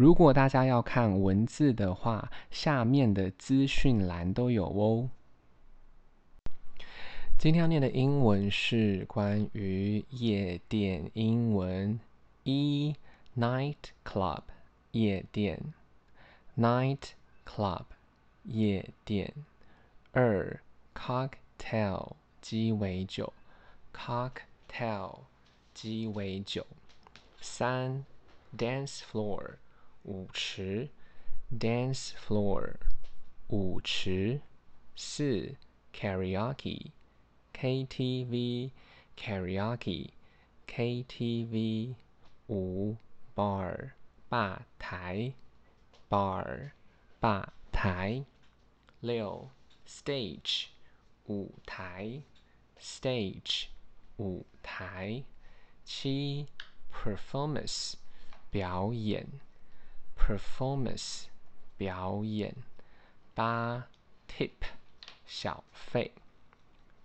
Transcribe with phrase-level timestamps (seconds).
[0.00, 5.10] 如果大家要看文字的话，下面的资讯栏都有哦。
[7.38, 12.00] 今天要念的英文是关于夜店英文：
[12.44, 12.96] 一
[13.36, 14.44] ，night club，
[14.92, 15.74] 夜店
[16.56, 17.10] ；night
[17.44, 17.84] club，
[18.44, 19.30] 夜店。
[20.12, 20.62] 二
[20.94, 23.30] ，cocktail，鸡尾酒
[23.92, 25.18] ；cocktail，
[25.74, 26.66] 鸡尾酒。
[27.42, 28.06] 三
[28.56, 29.56] ，dance floor，
[30.04, 30.88] 舞池
[31.50, 32.76] ；dance floor，
[33.48, 34.40] 舞池。
[34.96, 35.56] 四
[35.92, 36.92] ，karaoke。
[37.60, 38.70] KTV
[39.16, 40.12] karaoke
[40.66, 41.94] KTV
[42.48, 42.96] 五
[43.34, 43.90] bar
[44.30, 45.34] 吧台
[46.08, 46.70] bar
[47.20, 48.24] 吧台
[49.00, 49.50] 六
[49.86, 50.68] stage
[51.26, 52.22] 舞台
[52.80, 53.66] stage
[54.16, 55.22] 舞台
[55.84, 56.46] 七
[56.90, 57.96] performance
[58.50, 59.28] 表演
[60.19, 61.25] performance
[61.77, 62.55] 表演
[63.33, 63.87] 八
[64.27, 64.51] tip
[65.25, 66.13] 小费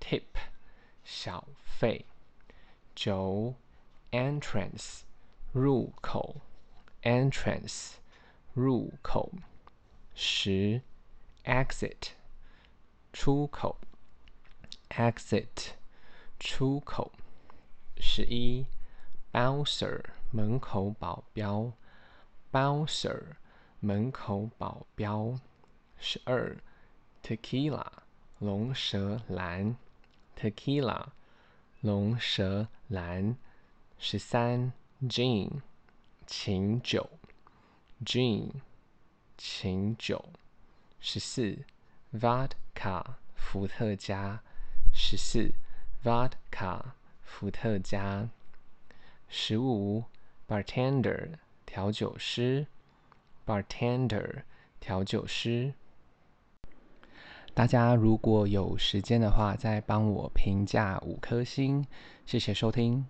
[0.00, 0.22] tip
[1.04, 2.04] 小费，
[2.94, 3.54] 九，
[4.10, 5.00] entrance
[5.52, 6.36] 入口，
[7.02, 7.94] entrance
[8.52, 9.32] 入口，
[10.14, 10.82] 十，
[11.44, 12.10] exit
[13.12, 13.78] 出口，
[14.90, 15.70] exit
[16.38, 17.10] 出口，
[17.98, 18.66] 十一，
[19.32, 21.72] bouncer 门口保镖
[22.53, 23.21] ，bouncer
[23.81, 25.37] 门口保镖，
[25.99, 26.55] 十二
[27.21, 27.85] ，tequila
[28.39, 29.75] 龙舌兰。
[30.37, 31.07] Tequila，
[31.81, 33.35] 龙舌兰。
[33.97, 35.61] 十三，Gin，
[36.27, 37.09] 琴酒。
[38.05, 38.51] Gin，
[39.37, 40.25] 琴酒。
[40.99, 41.59] 十四
[42.13, 44.41] ，Vodka，伏特加。
[44.93, 45.53] 十四
[46.03, 46.81] ，Vodka，
[47.23, 48.29] 伏特加。
[49.29, 50.03] 十五
[50.47, 51.35] ，Bartender，
[51.73, 52.67] 调酒师。
[53.47, 54.43] Bartender，
[54.79, 55.73] 调酒师。
[57.55, 61.83] 大家如果有时间的话，再帮我评价五颗星，
[62.27, 63.07] 谢谢收听。